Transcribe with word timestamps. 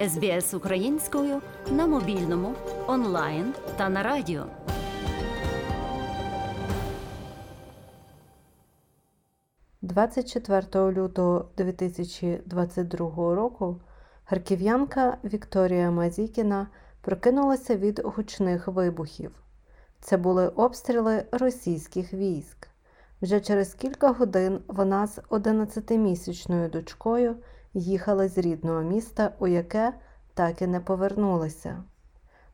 СБС 0.00 0.54
українською 0.54 1.42
на 1.70 1.86
мобільному, 1.86 2.54
онлайн 2.86 3.54
та 3.76 3.88
на 3.88 4.02
радіо. 4.02 4.46
«24 9.82 10.92
лютого 10.92 11.48
2022 11.56 13.34
року 13.34 13.80
харків'янка 14.24 15.18
Вікторія 15.24 15.90
Мазікіна 15.90 16.66
прокинулася 17.00 17.76
від 17.76 17.98
гучних 18.04 18.68
вибухів. 18.68 19.30
Це 20.00 20.16
були 20.16 20.48
обстріли 20.48 21.24
російських 21.32 22.12
військ. 22.12 22.68
Вже 23.22 23.40
через 23.40 23.74
кілька 23.74 24.12
годин 24.12 24.60
вона 24.68 25.06
з 25.06 25.18
11-місячною 25.18 26.70
дочкою 26.70 27.36
їхали 27.76 28.28
з 28.28 28.38
рідного 28.38 28.80
міста, 28.80 29.32
у 29.38 29.46
яке 29.46 29.92
так 30.34 30.62
і 30.62 30.66
не 30.66 30.80
повернулися. 30.80 31.82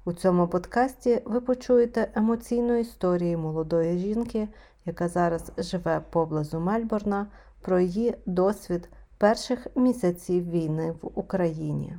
У 0.05 0.13
цьому 0.13 0.49
подкасті 0.49 1.23
ви 1.25 1.41
почуєте 1.41 2.09
емоційну 2.15 2.77
історію 2.77 3.39
молодої 3.39 3.99
жінки, 3.99 4.49
яка 4.85 5.09
зараз 5.09 5.53
живе 5.59 6.01
поблизу 6.11 6.61
Мельбурна, 6.61 7.27
про 7.61 7.81
її 7.81 8.15
досвід 8.27 8.89
перших 9.19 9.67
місяців 9.77 10.51
війни 10.51 10.95
в 11.03 11.19
Україні. 11.19 11.95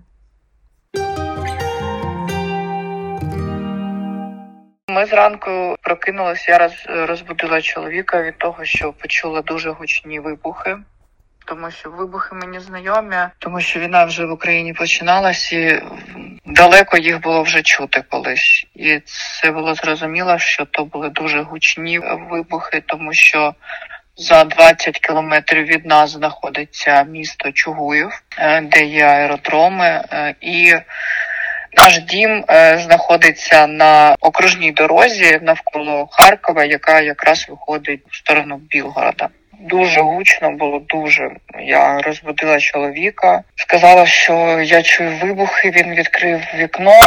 Ми 4.87 5.05
зранку 5.05 5.76
прокинулися, 5.81 6.51
я 6.51 6.57
роз, 6.57 6.73
розбудила 7.09 7.62
чоловіка 7.62 8.23
від 8.23 8.37
того, 8.37 8.65
що 8.65 8.93
почула 8.93 9.41
дуже 9.41 9.71
гучні 9.71 10.20
вибухи 10.20 10.77
тому 11.53 11.71
що 11.71 11.89
вибухи 11.89 12.35
мені 12.35 12.59
знайомі, 12.59 13.16
тому 13.39 13.62
що 13.62 13.80
війна 13.80 14.05
вже 14.05 14.25
в 14.25 14.31
Україні 14.31 14.73
починалась 14.73 15.53
і 15.53 15.81
далеко 16.45 16.98
їх 16.98 17.21
було 17.21 17.43
вже 17.43 17.62
чути 17.62 18.03
колись, 18.09 18.67
і 18.76 18.99
це 19.05 19.51
було 19.51 19.74
зрозуміло, 19.74 20.40
що 20.40 20.65
то 20.65 20.85
були 20.85 21.09
дуже 21.09 21.41
гучні 21.41 21.99
вибухи, 22.29 22.84
тому 22.85 23.13
що 23.13 23.55
за 24.18 24.43
20 24.43 24.99
кілометрів 24.99 25.65
від 25.65 25.85
нас 25.85 26.12
знаходиться 26.12 27.04
місто 27.04 27.51
Чугуїв, 27.51 28.24
е, 28.37 28.62
де 28.62 28.85
є 28.85 29.05
аеродроми, 29.05 29.85
е, 29.85 30.35
і 30.41 30.74
наш 31.77 31.99
дім 31.99 32.46
е, 32.49 32.77
знаходиться 32.77 33.68
на 33.68 34.15
окружній 34.20 34.71
дорозі 34.71 35.40
навколо 35.41 36.07
Харкова, 36.12 36.63
яка 36.63 37.01
якраз 37.01 37.49
виходить 37.49 38.01
в 38.09 38.15
сторону 38.15 38.57
Білгорода. 38.57 39.29
Дуже 39.59 40.01
гучно 40.01 40.51
було, 40.51 40.79
дуже. 40.79 41.32
Я 41.59 42.01
розбудила 42.01 42.59
чоловіка, 42.59 43.43
сказала, 43.55 44.05
що 44.05 44.59
я 44.62 44.82
чую 44.82 45.18
вибухи. 45.21 45.71
Він 45.71 45.96
відкрив 45.96 46.41
вікно. 46.55 46.99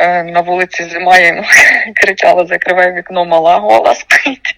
Е, 0.00 0.22
на 0.22 0.40
вулиці 0.40 0.84
зима 0.84 1.18
я 1.18 1.26
йому 1.26 1.42
кричала: 1.94 2.46
закривай 2.46 2.92
вікно, 2.92 3.24
мала 3.24 3.56
гола 3.56 3.94
спить. 3.94 4.56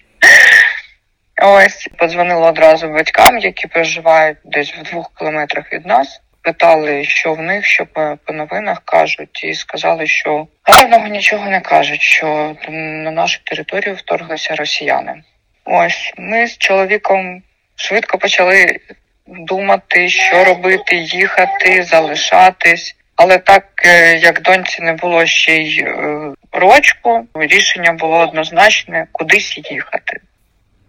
Ось 1.41 1.89
подзвонила 1.97 2.49
одразу 2.49 2.89
батькам, 2.89 3.37
які 3.37 3.67
проживають 3.67 4.37
десь 4.45 4.75
в 4.75 4.83
двох 4.83 5.11
кілометрах 5.19 5.73
від 5.73 5.85
нас. 5.85 6.21
Питали, 6.41 7.03
що 7.03 7.33
в 7.33 7.41
них, 7.41 7.65
що 7.65 7.85
по, 7.85 8.17
по 8.25 8.33
новинах 8.33 8.81
кажуть, 8.85 9.43
і 9.43 9.53
сказали, 9.53 10.07
що 10.07 10.47
гарного 10.63 11.07
нічого 11.07 11.49
не 11.49 11.61
кажуть, 11.61 12.01
що 12.01 12.55
на 12.69 13.11
нашу 13.11 13.43
територію 13.43 13.95
вторглися 13.95 14.55
росіяни. 14.55 15.23
Ось 15.71 16.13
ми 16.17 16.47
з 16.47 16.57
чоловіком 16.57 17.41
швидко 17.75 18.17
почали 18.17 18.79
думати, 19.27 20.09
що 20.09 20.43
робити, 20.43 20.95
їхати, 20.95 21.83
залишатись. 21.83 22.95
Але 23.15 23.37
так 23.37 23.65
е, 23.85 24.15
як 24.15 24.41
доньці 24.41 24.81
не 24.81 24.93
було 24.93 25.25
ще 25.25 25.57
й 25.57 25.79
е, 25.79 26.19
рочку, 26.51 27.27
рішення 27.33 27.93
було 27.93 28.17
однозначне 28.17 29.07
кудись 29.11 29.57
їхати. 29.71 30.19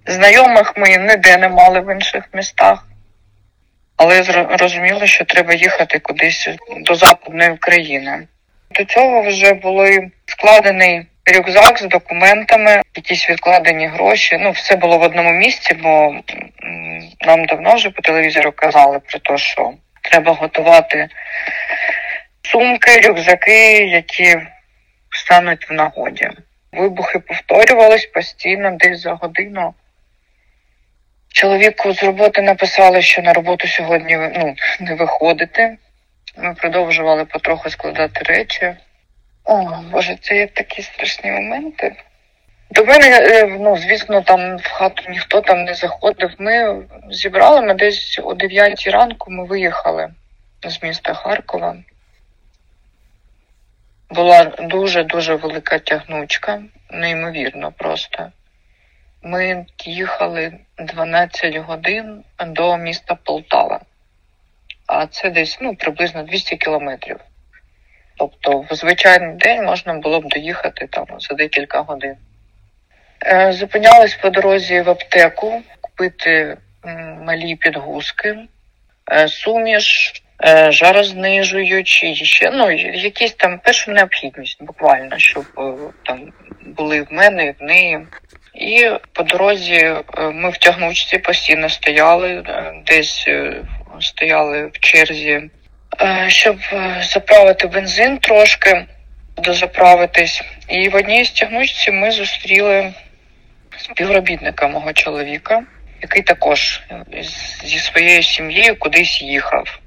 Знайомих 0.06 0.72
ми 0.76 0.96
ніде 0.96 1.36
не 1.36 1.48
мали 1.48 1.80
в 1.80 1.94
інших 1.94 2.24
містах, 2.32 2.86
але 3.96 4.22
розуміли, 4.58 5.06
що 5.06 5.24
треба 5.24 5.54
їхати 5.54 5.98
кудись 5.98 6.48
до 6.76 6.94
Западної 6.94 7.50
України. 7.50 8.26
До 8.70 8.84
цього 8.84 9.22
вже 9.22 9.52
були 9.52 10.10
складений 10.26 11.06
рюкзак 11.32 11.78
з 11.78 11.84
документами, 11.84 12.82
якісь 12.96 13.30
відкладені 13.30 13.86
гроші. 13.86 14.38
Ну, 14.40 14.50
все 14.50 14.76
було 14.76 14.98
в 14.98 15.02
одному 15.02 15.32
місці, 15.32 15.74
бо 15.74 16.14
нам 17.26 17.44
давно 17.44 17.74
вже 17.74 17.90
по 17.90 18.02
телевізору 18.02 18.52
казали 18.52 18.98
про 18.98 19.18
те, 19.18 19.38
що 19.38 19.72
треба 20.02 20.32
готувати 20.32 21.08
сумки, 22.42 23.00
рюкзаки, 23.00 23.72
які 23.78 24.38
стануть 25.10 25.70
в 25.70 25.72
нагоді. 25.72 26.30
Вибухи 26.72 27.18
повторювались 27.18 28.06
постійно, 28.06 28.70
десь 28.70 29.00
за 29.00 29.12
годину. 29.12 29.74
Чоловіку 31.32 31.94
з 31.94 32.02
роботи 32.02 32.42
написали, 32.42 33.02
що 33.02 33.22
на 33.22 33.32
роботу 33.32 33.68
сьогодні 33.68 34.16
ну, 34.16 34.54
не 34.80 34.94
виходити. 34.94 35.76
Ми 36.36 36.54
продовжували 36.54 37.24
потроху 37.24 37.70
складати 37.70 38.20
речі. 38.24 38.74
О, 39.50 39.82
Боже, 39.92 40.16
це 40.20 40.36
є 40.36 40.46
такі 40.46 40.82
страшні 40.82 41.30
моменти. 41.30 41.96
До 42.70 42.84
мене, 42.84 43.06
е, 43.06 43.46
ну, 43.60 43.76
звісно, 43.76 44.20
там 44.20 44.56
в 44.56 44.68
хату 44.68 45.02
ніхто 45.08 45.40
там 45.40 45.64
не 45.64 45.74
заходив. 45.74 46.30
Ми 46.38 46.82
зібрали 47.10 47.60
ми 47.60 47.74
десь 47.74 48.20
о 48.22 48.34
9 48.34 48.86
ранку 48.86 49.30
ми 49.30 49.44
виїхали 49.44 50.08
з 50.62 50.82
міста 50.82 51.14
Харкова. 51.14 51.76
Була 54.10 54.44
дуже-дуже 54.44 55.34
велика 55.34 55.78
тягнучка, 55.78 56.62
неймовірно 56.90 57.72
просто. 57.72 58.32
Ми 59.22 59.66
їхали 59.84 60.52
12 60.78 61.56
годин 61.56 62.24
до 62.46 62.76
міста 62.76 63.14
Полтава, 63.14 63.80
а 64.86 65.06
це 65.06 65.30
десь 65.30 65.58
ну, 65.60 65.74
приблизно 65.74 66.22
200 66.22 66.56
кілометрів. 66.56 67.20
Тобто 68.20 68.64
в 68.70 68.74
звичайний 68.74 69.36
день 69.36 69.64
можна 69.64 69.94
було 69.94 70.20
б 70.20 70.28
доїхати 70.28 70.88
там 70.90 71.06
за 71.18 71.34
декілька 71.34 71.80
годин. 71.80 72.14
Е, 73.26 73.52
зупинялись 73.52 74.14
по 74.14 74.30
дорозі 74.30 74.80
в 74.80 74.90
аптеку, 74.90 75.62
купити 75.80 76.56
малі 77.26 77.56
підгузки, 77.56 78.36
е, 79.12 79.28
суміш, 79.28 80.12
е, 80.44 80.72
жарознижуючі, 80.72 82.14
ще 82.14 82.50
ну, 82.50 82.70
якісь 82.70 83.34
там 83.34 83.58
першу 83.58 83.92
необхідність, 83.92 84.62
буквально, 84.62 85.18
щоб 85.18 85.44
там 86.06 86.32
були 86.66 87.02
в 87.02 87.12
мене 87.12 87.46
і 87.46 87.54
в 87.60 87.62
неї. 87.62 88.06
І 88.54 88.90
по 89.12 89.22
дорозі 89.22 89.94
ми 90.32 90.50
в 90.50 90.56
тягнучці 90.56 91.18
постійно 91.18 91.68
стояли, 91.68 92.42
десь 92.86 93.28
стояли 94.00 94.66
в 94.66 94.78
черзі 94.80 95.50
щоб 96.28 96.58
е, 96.72 97.02
заправити 97.02 97.66
бензин 97.66 98.18
трошки, 98.18 98.84
дозаправитись. 99.36 100.42
І 100.68 100.88
в 100.88 100.96
одній 100.96 101.24
з 101.24 101.30
тягнучці 101.30 101.90
ми 101.90 102.10
зустріли 102.10 102.92
співробітника 103.78 104.68
мого 104.68 104.92
чоловіка, 104.92 105.62
який 106.02 106.22
також 106.22 106.82
зі 107.64 107.78
своєю 107.78 108.22
сім'єю 108.22 108.78
кудись 108.78 109.22
їхав. 109.22 109.78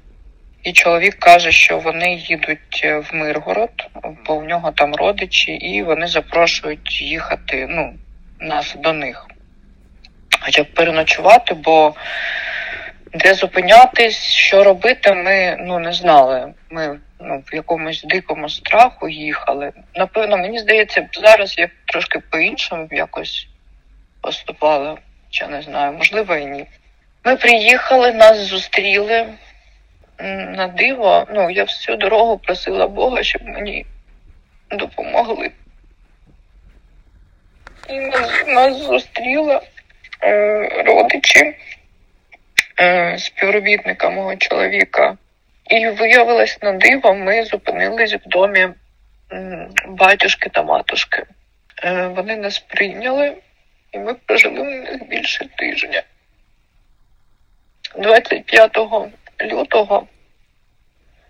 І 0.62 0.72
чоловік 0.72 1.14
каже, 1.18 1.52
що 1.52 1.78
вони 1.78 2.14
їдуть 2.14 2.84
в 2.84 3.14
Миргород, 3.14 3.88
бо 4.26 4.38
в 4.38 4.44
нього 4.44 4.72
там 4.72 4.94
родичі, 4.94 5.52
і 5.52 5.82
вони 5.82 6.06
запрошують 6.06 7.00
їхати 7.00 7.66
ну, 7.70 7.94
нас 8.40 8.76
до 8.78 8.92
них. 8.92 9.26
Хоча 10.40 10.62
б 10.62 10.74
переночувати, 10.74 11.54
бо 11.54 11.94
де 13.14 13.34
зупинятись, 13.34 14.26
що 14.26 14.64
робити, 14.64 15.14
ми 15.14 15.56
ну 15.60 15.78
не 15.78 15.92
знали. 15.92 16.52
Ми 16.70 16.98
ну 17.20 17.42
в 17.46 17.54
якомусь 17.54 18.02
дикому 18.02 18.48
страху 18.48 19.08
їхали. 19.08 19.72
Напевно, 19.94 20.36
мені 20.36 20.58
здається, 20.58 21.08
зараз 21.12 21.58
я 21.58 21.68
трошки 21.86 22.18
по-іншому 22.30 22.88
якось 22.90 23.48
поступала, 24.20 24.98
чи 25.30 25.46
не 25.46 25.62
знаю, 25.62 25.92
можливо 25.92 26.36
і 26.36 26.46
ні. 26.46 26.66
Ми 27.24 27.36
приїхали, 27.36 28.12
нас 28.12 28.38
зустріли 28.38 29.26
на 30.18 30.68
диво. 30.68 31.26
Ну, 31.34 31.50
я 31.50 31.64
всю 31.64 31.96
дорогу 31.96 32.38
просила 32.38 32.86
Бога, 32.86 33.22
щоб 33.22 33.42
мені 33.42 33.86
допомогли. 34.70 35.50
І 37.88 38.00
нас, 38.00 38.44
нас 38.46 38.76
зустріли 38.76 39.60
е, 40.22 40.82
родичі 40.86 41.54
е, 42.80 43.18
співробітника 43.18 44.10
мого 44.10 44.36
чоловіка. 44.36 45.16
І 45.70 45.88
виявилось 45.88 46.58
на 46.62 46.72
диво, 46.72 47.14
ми 47.14 47.44
зупинились 47.44 48.14
в 48.14 48.28
домі 48.28 48.68
батюшки 49.86 50.50
та 50.50 50.62
матушки. 50.62 51.24
Е, 51.84 52.06
Вони 52.06 52.36
нас 52.36 52.58
прийняли, 52.58 53.36
і 53.92 53.98
ми 53.98 54.14
прожили 54.14 54.62
в 54.62 54.64
них 54.64 55.08
більше 55.08 55.44
тижня. 55.56 56.02
25 57.98 58.78
лютого 59.42 60.06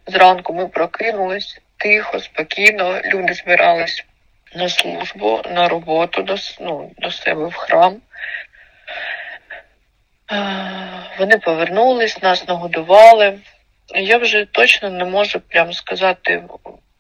Зранку 0.07 0.55
ми 0.55 0.69
прокинулись 0.69 1.61
тихо, 1.77 2.21
спокійно, 2.21 3.01
люди 3.05 3.35
збирались 3.35 4.05
на 4.55 4.69
службу, 4.69 5.41
на 5.51 5.69
роботу 5.69 6.23
до, 6.23 6.37
ну, 6.61 6.91
до 6.99 7.11
себе 7.11 7.47
в 7.47 7.55
храм. 7.55 7.97
Вони 11.19 11.39
повернулись, 11.39 12.23
нас 12.23 12.49
нагодували. 12.49 13.39
Я 13.95 14.19
вже 14.19 14.45
точно 14.45 14.91
не 14.91 15.05
можу 15.05 15.41
прям 15.41 15.73
сказати, 15.73 16.43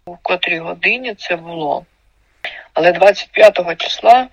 в 0.07 0.17
котрій 0.23 0.59
годині 0.59 1.15
це 1.15 1.37
було. 1.37 1.87
Але 2.75 2.93
25 2.93 3.77
числа 3.77 4.29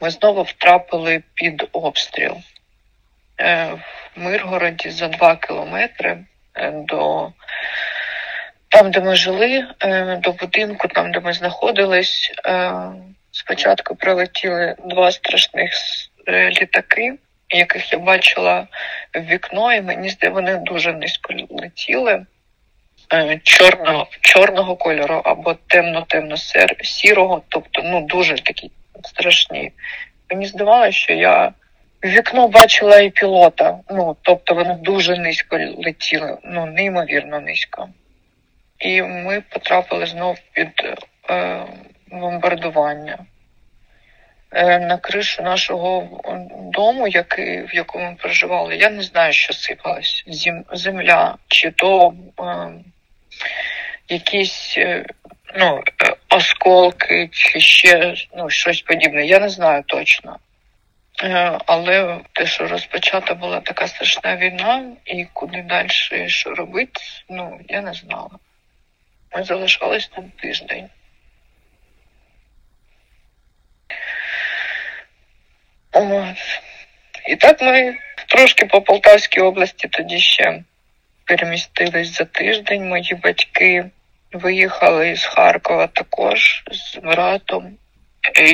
ми 0.00 0.10
знову 0.10 0.42
втрапили 0.42 1.22
під 1.34 1.68
обстріл 1.72 2.36
е, 3.40 3.72
в 4.16 4.20
Миргороді 4.20 4.90
за 4.90 5.08
два 5.08 5.36
кілометри 5.36 6.18
е, 6.54 6.70
до 6.70 7.32
там, 8.68 8.90
де 8.90 9.00
ми 9.00 9.16
жили, 9.16 9.66
е, 9.80 10.16
до 10.16 10.32
будинку, 10.32 10.88
там, 10.88 11.12
де 11.12 11.20
ми 11.20 11.32
знаходились. 11.32 12.32
Спочатку 13.30 13.96
прилетіли 13.96 14.76
два 14.84 15.12
страшних 15.12 15.72
літаки, 16.28 17.14
яких 17.58 17.92
я 17.92 17.98
бачила 17.98 18.66
в 19.14 19.20
вікно, 19.20 19.72
і 19.72 19.82
мені 19.82 20.08
здається, 20.08 20.30
вони 20.30 20.56
дуже 20.56 20.92
низько 20.92 21.34
летіли. 21.50 22.26
Чорного 23.42 24.06
чорного 24.20 24.76
кольору 24.76 25.20
або 25.24 25.54
темно-темно 25.54 26.36
сірого, 26.82 27.42
тобто 27.48 27.82
ну 27.84 28.00
дуже 28.00 28.34
такі 28.34 28.70
страшні. 29.04 29.72
Мені 30.30 30.46
здавалося, 30.46 30.92
що 30.92 31.12
я 31.12 31.52
в 32.02 32.06
вікно 32.06 32.48
бачила 32.48 32.98
і 32.98 33.10
пілота. 33.10 33.78
Ну, 33.90 34.16
тобто 34.22 34.54
вони 34.54 34.74
дуже 34.74 35.16
низько 35.16 35.58
летіли, 35.58 36.38
ну 36.44 36.66
неймовірно 36.66 37.40
низько. 37.40 37.88
І 38.78 39.02
ми 39.02 39.40
потрапили 39.40 40.06
знов 40.06 40.38
під 40.52 40.68
е, 41.30 41.60
бомбардування. 42.06 43.18
Е, 44.54 44.78
на 44.78 44.98
кришу 44.98 45.42
нашого 45.42 46.08
дому, 46.72 47.08
який, 47.08 47.62
в 47.62 47.74
якому 47.74 48.10
ми 48.10 48.14
проживали, 48.14 48.76
я 48.76 48.90
не 48.90 49.02
знаю, 49.02 49.32
що 49.32 49.52
сипалось. 49.52 50.24
Зім, 50.26 50.64
земля, 50.72 51.36
чи 51.48 51.70
то 51.70 52.14
е, 52.40 52.72
якісь 54.08 54.74
е, 54.78 55.04
ну, 55.56 55.82
е, 56.04 56.14
осколки, 56.28 57.28
чи 57.32 57.60
ще 57.60 58.14
ну, 58.36 58.50
щось 58.50 58.82
подібне. 58.82 59.26
Я 59.26 59.38
не 59.38 59.48
знаю 59.48 59.82
точно. 59.86 60.38
Е, 61.22 61.58
але 61.66 62.20
те, 62.32 62.46
що 62.46 62.66
розпочата 62.66 63.34
була 63.34 63.60
така 63.60 63.88
страшна 63.88 64.36
війна, 64.36 64.84
і 65.04 65.24
куди 65.32 65.62
далі 65.62 65.88
що 66.28 66.54
робити, 66.54 67.00
ну 67.28 67.60
я 67.68 67.80
не 67.80 67.92
знала. 67.92 68.38
Ми 69.36 69.44
залишались 69.44 70.08
там 70.08 70.30
тиждень. 70.30 70.84
От. 70.84 70.90
І 77.28 77.36
так 77.36 77.62
ми 77.62 77.94
трошки 78.28 78.66
по 78.66 78.82
Полтавській 78.82 79.40
області 79.40 79.88
тоді 79.90 80.18
ще 80.18 80.62
перемістились 81.24 82.16
за 82.16 82.24
тиждень. 82.24 82.88
Мої 82.88 83.14
батьки 83.22 83.84
виїхали 84.32 85.16
з 85.16 85.24
Харкова 85.24 85.86
також 85.86 86.64
з 86.70 86.96
братом 86.96 87.76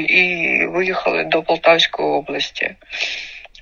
і 0.08 0.66
виїхали 0.66 1.24
до 1.24 1.42
Полтавської 1.42 2.08
області. 2.08 2.74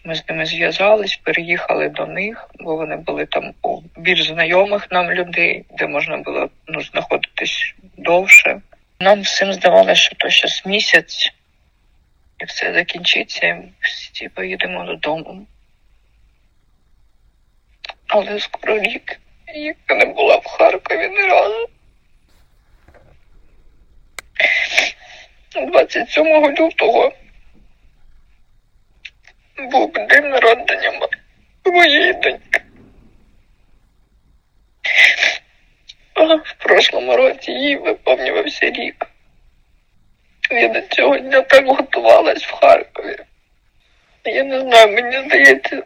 Ми 0.05 0.15
з 0.15 0.29
ними 0.29 0.47
зв'язались, 0.47 1.17
переїхали 1.17 1.89
до 1.89 2.07
них, 2.07 2.51
бо 2.59 2.77
вони 2.77 2.97
були 2.97 3.27
там 3.27 3.53
у 3.63 3.81
більш 3.97 4.27
знайомих 4.27 4.91
нам 4.91 5.11
людей, 5.11 5.65
де 5.79 5.87
можна 5.87 6.17
було 6.17 6.49
ну, 6.67 6.83
знаходитись 6.83 7.75
довше. 7.97 8.61
Нам 9.01 9.21
всім 9.21 9.53
здавалося, 9.53 9.95
що 9.95 10.15
то 10.17 10.31
щось 10.31 10.67
місяць, 10.67 11.33
і 12.39 12.45
все 12.45 12.73
закінчиться, 12.73 13.47
і 13.47 13.73
всі 13.81 14.29
поїдемо 14.29 14.85
додому. 14.85 15.47
Але 18.07 18.41
скоро 18.41 18.79
рік, 18.79 19.21
я 19.55 19.75
не 19.89 20.05
була 20.05 20.37
в 20.37 20.47
Харкові 20.47 21.09
ні 21.09 21.23
разу. 21.23 21.69
27 25.55 26.27
лютого 26.27 27.13
був 29.71 29.93
день 29.93 30.31
народження 30.31 31.09
моєї 31.87 32.13
доньки. 32.13 32.63
в 36.45 36.55
прошлому 36.59 37.17
році 37.17 37.53
їй 37.53 37.77
виповнювався 37.77 38.71
рік. 38.71 39.06
Я 40.51 40.69
до 40.69 40.81
цього 40.81 41.19
дня 41.19 41.43
так 41.43 41.67
готувалась 41.67 42.45
в 42.45 42.53
Харкові. 42.53 43.17
Я 44.25 44.45
не 44.45 44.61
знаю, 44.61 44.93
мені 44.93 45.27
здається, 45.29 45.83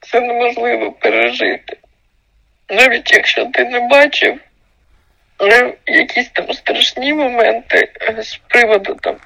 це 0.00 0.20
неможливо 0.20 0.92
пережити. 0.92 1.76
Навіть 2.68 3.12
якщо 3.12 3.46
ти 3.46 3.64
не 3.64 3.80
бачив 3.80 4.40
якісь 5.86 6.30
там 6.30 6.52
страшні 6.52 7.14
моменти 7.14 7.92
е, 8.00 8.22
з 8.22 8.36
приводу 8.36 8.94
там, 8.94 9.16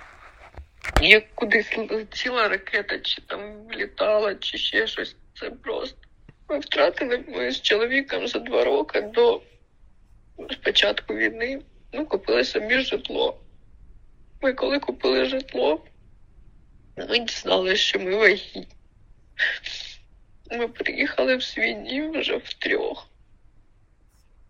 як 1.02 1.34
кудись 1.34 1.78
летіла 1.90 2.48
ракета, 2.48 2.98
чи 2.98 3.22
там 3.22 3.40
влітала, 3.68 4.34
чи 4.34 4.58
ще 4.58 4.86
щось. 4.86 5.16
Це 5.40 5.50
просто. 5.50 5.98
Ми 6.48 6.58
втратили 6.58 7.24
ми 7.28 7.50
з 7.50 7.60
чоловіком 7.60 8.28
за 8.28 8.38
два 8.38 8.64
роки 8.64 9.00
до 9.00 9.40
спочатку 10.50 11.14
війни. 11.14 11.60
Ну, 11.92 12.06
купили 12.06 12.44
собі 12.44 12.78
житло. 12.78 13.38
Ми 14.40 14.52
коли 14.52 14.78
купили 14.78 15.24
житло, 15.24 15.84
ми 16.96 17.18
дізналися, 17.18 17.82
що 17.82 17.98
ми 17.98 18.14
вагітні. 18.14 18.68
Ми 20.50 20.68
приїхали 20.68 21.36
в 21.36 21.42
свій 21.42 21.74
дім 21.74 22.12
вже 22.12 22.36
втрьох. 22.36 23.08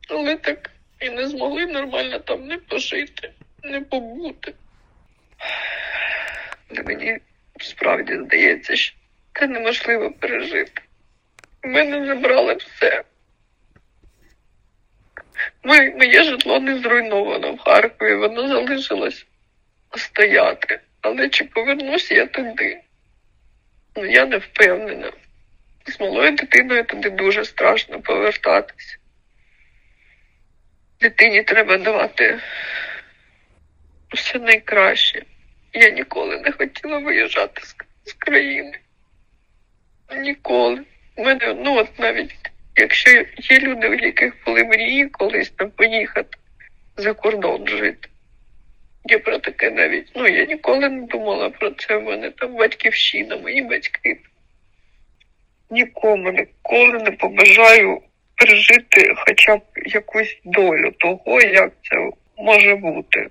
Але 0.09 0.37
так 0.37 0.71
і 1.01 1.11
не 1.11 1.29
змогли 1.29 1.67
нормально 1.67 2.19
там 2.19 2.47
не 2.47 2.59
пожити, 2.59 3.33
не 3.63 3.81
побути. 3.81 4.55
Але 6.71 6.83
мені 6.83 7.19
справді 7.61 8.17
здається, 8.17 8.77
що 8.77 8.97
це 9.35 9.47
неможливо 9.47 10.11
пережити. 10.11 10.83
Мене 11.63 12.07
забрали 12.07 12.55
все. 12.55 13.05
Моє, 15.65 16.23
житло 16.23 16.61
не 16.61 16.79
зруйновано 16.79 17.53
в 17.53 17.59
Харкові, 17.59 18.15
воно 18.15 18.49
залишилось 18.49 19.27
стояти. 19.97 20.81
Але 21.01 21.29
чи 21.29 21.45
повернусь 21.45 22.11
я 22.11 22.27
туди? 22.27 22.81
Ну, 23.97 24.05
я 24.05 24.27
не 24.27 24.39
впевнена. 24.39 25.13
З 25.87 26.01
малою 26.01 26.33
дитиною 26.33 26.85
туди 26.85 27.11
дуже 27.11 27.45
страшно 27.45 28.01
повертатися 28.01 28.99
дитині 31.01 31.43
треба 31.43 31.79
давати 31.79 32.39
все 34.09 34.39
найкраще. 34.39 35.23
Я 35.73 35.91
ніколи 35.91 36.41
не 36.41 36.53
хотіла 36.53 36.99
виїжджати 36.99 37.63
з, 37.65 37.77
з 38.05 38.13
країни. 38.13 38.79
Ніколи. 40.17 40.83
У 41.17 41.25
мене, 41.25 41.55
ну 41.55 41.77
от 41.77 41.99
навіть 41.99 42.35
якщо 42.77 43.11
є 43.37 43.59
люди, 43.59 43.89
у 43.89 43.95
яких 43.95 44.35
були 44.47 44.65
мрії 44.65 45.09
колись 45.09 45.51
там 45.51 45.71
поїхати 45.71 46.39
за 46.97 47.15
кордон 47.15 47.69
жити. 47.69 48.08
Я 49.11 49.19
про 49.19 49.39
таке 49.39 49.71
навіть, 49.71 50.13
ну 50.15 50.29
я 50.29 50.45
ніколи 50.45 50.89
не 50.89 51.07
думала 51.07 51.51
про 51.51 51.71
це. 51.71 51.97
У 51.97 52.03
мене 52.03 52.31
там 52.31 52.55
батьківщина, 52.55 53.37
мої 53.37 53.63
батьки. 53.63 54.21
Нікому 55.71 56.31
ніколи 56.31 56.93
не 56.93 57.11
побажаю 57.11 58.03
пережити 58.35 59.15
хоча 59.17 59.57
б 59.57 59.63
якусь 59.77 60.41
долю 60.45 60.91
того, 60.99 61.41
як 61.41 61.73
це 61.83 62.11
може 62.37 62.75
бути. 62.75 63.29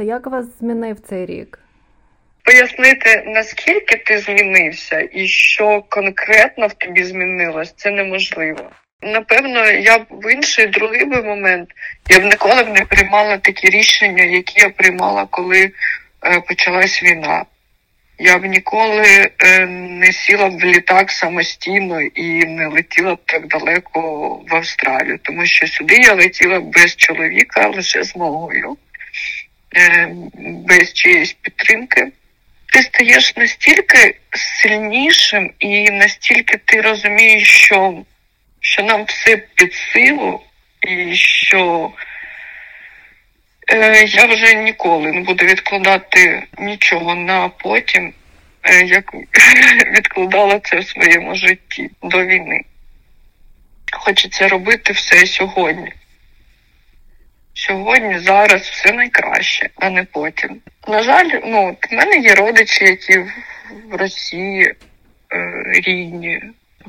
Як 0.00 0.26
вас 0.26 0.58
змінив 0.58 1.00
цей 1.00 1.26
рік? 1.26 1.58
Пояснити, 2.44 3.22
наскільки 3.26 3.96
ти 3.96 4.18
змінився 4.18 5.08
і 5.12 5.26
що 5.26 5.82
конкретно 5.88 6.66
в 6.66 6.74
тобі 6.74 7.04
змінилось, 7.04 7.72
це 7.76 7.90
неможливо. 7.90 8.70
Напевно, 9.02 9.66
я 9.66 9.98
б 9.98 10.06
в 10.10 10.32
інший 10.32 10.66
другий 10.66 11.04
би 11.04 11.22
момент 11.22 11.68
я 12.08 12.20
б 12.20 12.24
ніколи 12.24 12.62
б 12.62 12.68
не 12.68 12.84
приймала 12.84 13.38
такі 13.38 13.70
рішення, 13.70 14.24
які 14.24 14.60
я 14.60 14.68
приймала, 14.68 15.26
коли 15.30 15.72
е, 16.24 16.40
почалась 16.40 17.02
війна. 17.02 17.44
Я 18.18 18.38
б 18.38 18.44
ніколи 18.44 19.30
е, 19.38 19.66
не 19.66 20.12
сіла 20.12 20.48
б 20.48 20.58
в 20.58 20.64
літак 20.64 21.10
самостійно 21.10 22.00
і 22.00 22.44
не 22.44 22.66
летіла 22.66 23.14
б 23.14 23.18
так 23.24 23.46
далеко 23.46 24.00
в 24.48 24.54
Австралію, 24.54 25.18
тому 25.22 25.46
що 25.46 25.66
сюди 25.66 25.94
я 25.96 26.14
летіла 26.14 26.60
без 26.60 26.96
чоловіка, 26.96 27.68
лише 27.68 28.04
з 28.04 28.16
малою, 28.16 28.76
е, 29.76 30.08
без 30.38 30.92
чиєїсь 30.92 31.32
підтримки. 31.32 32.12
Ти 32.72 32.82
стаєш 32.82 33.36
настільки 33.36 34.14
сильнішим 34.32 35.50
і 35.58 35.90
настільки 35.90 36.56
ти 36.64 36.80
розумієш, 36.80 37.48
що 37.48 38.04
що 38.62 38.82
нам 38.82 39.04
все 39.04 39.36
під 39.36 39.74
силу, 39.74 40.40
і 40.80 41.16
що 41.16 41.92
е, 43.68 44.04
я 44.04 44.26
вже 44.26 44.54
ніколи 44.54 45.12
не 45.12 45.20
буду 45.20 45.44
відкладати 45.44 46.42
нічого 46.58 47.14
на 47.14 47.48
потім, 47.48 48.14
е, 48.62 48.84
як 48.84 49.14
відкладала 49.96 50.58
це 50.58 50.78
в 50.78 50.88
своєму 50.88 51.34
житті 51.34 51.90
до 52.02 52.26
війни. 52.26 52.60
Хочеться 53.92 54.48
робити 54.48 54.92
все 54.92 55.26
сьогодні. 55.26 55.92
Сьогодні, 57.54 58.18
зараз 58.18 58.62
все 58.62 58.92
найкраще, 58.92 59.70
а 59.76 59.90
не 59.90 60.04
потім. 60.04 60.60
На 60.88 61.02
жаль, 61.02 61.30
ну 61.44 61.76
в 61.90 61.94
мене 61.94 62.16
є 62.16 62.34
родичі, 62.34 62.84
які 62.84 63.18
в 63.18 63.94
Росії 63.94 64.74
е, 65.32 65.62
рідні. 65.66 66.42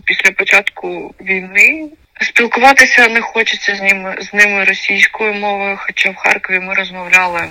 Після 0.05 0.31
початку 0.31 1.15
війни 1.21 1.89
спілкуватися 2.21 3.07
не 3.07 3.21
хочеться 3.21 3.75
з 3.75 3.81
ними 3.81 4.17
з 4.21 4.33
ними 4.33 4.63
російською 4.63 5.33
мовою, 5.33 5.77
хоча 5.79 6.09
в 6.09 6.15
Харкові 6.15 6.59
ми 6.59 6.73
розмовляли. 6.73 7.49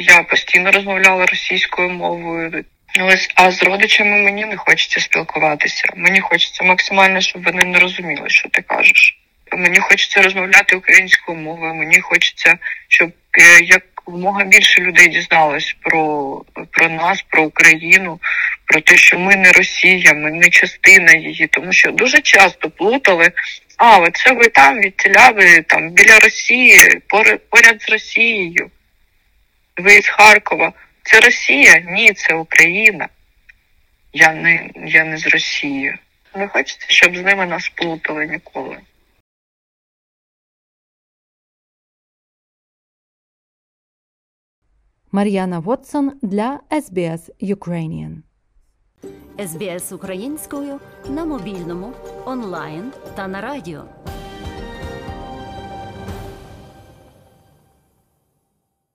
Я 0.00 0.22
постійно 0.22 0.70
розмовляла 0.70 1.26
російською 1.26 1.90
мовою. 1.90 2.64
Ось, 3.00 3.30
а 3.34 3.50
з 3.50 3.62
родичами 3.62 4.22
мені 4.22 4.44
не 4.44 4.56
хочеться 4.56 5.00
спілкуватися. 5.00 5.84
Мені 5.96 6.20
хочеться 6.20 6.64
максимально, 6.64 7.20
щоб 7.20 7.44
вони 7.44 7.64
не 7.64 7.78
розуміли, 7.78 8.30
що 8.30 8.48
ти 8.48 8.62
кажеш. 8.62 9.18
Мені 9.52 9.78
хочеться 9.78 10.22
розмовляти 10.22 10.76
українською 10.76 11.38
мовою. 11.38 11.74
Мені 11.74 12.00
хочеться, 12.00 12.58
щоб 12.88 13.12
е, 13.38 13.60
якомога 14.06 14.44
більше 14.44 14.80
людей 14.80 15.08
дізналось 15.08 15.76
про, 15.80 16.42
про 16.70 16.88
нас, 16.88 17.22
про 17.22 17.44
Україну, 17.44 18.20
про 18.66 18.80
те, 18.80 18.96
що 18.96 19.18
ми 19.18 19.36
не 19.36 19.52
Росія, 19.52 20.14
ми 20.14 20.30
не 20.30 20.48
частина 20.48 21.12
її, 21.12 21.46
тому 21.46 21.72
що 21.72 21.90
дуже 21.90 22.20
часто 22.20 22.70
плутали. 22.70 23.32
А, 23.76 23.98
оце 23.98 24.32
ви 24.32 24.48
там 24.48 24.80
відтіля, 24.80 25.30
ви 25.30 25.62
там 25.62 25.90
біля 25.90 26.18
Росії, 26.18 26.78
поряд 27.50 27.82
з 27.82 27.88
Росією. 27.88 28.70
Ви 29.76 30.02
з 30.02 30.08
Харкова. 30.08 30.72
Це 31.02 31.20
Росія? 31.20 31.82
Ні, 31.88 32.12
це 32.12 32.34
Україна. 32.34 33.08
Я 34.12 34.32
не, 34.32 34.70
я 34.86 35.04
не 35.04 35.16
з 35.16 35.26
Росії. 35.26 35.94
Не 36.34 36.48
хочеться, 36.48 36.86
щоб 36.88 37.16
з 37.16 37.22
ними 37.22 37.46
нас 37.46 37.68
плутали 37.68 38.26
ніколи. 38.26 38.78
Мар'яна 45.14 45.60
Вотсон 45.60 46.12
для 46.22 46.60
SBS 46.70 47.30
Ukrainian 47.42 48.22
СБС 49.38 49.92
українською 49.92 50.80
на 51.08 51.24
мобільному, 51.24 51.92
онлайн 52.26 52.92
та 53.14 53.28
на 53.28 53.40
радіо. 53.40 53.84